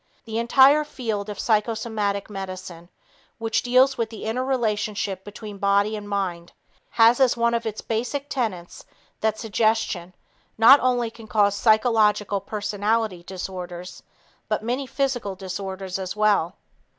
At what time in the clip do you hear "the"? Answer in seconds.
0.25-0.39, 4.09-4.25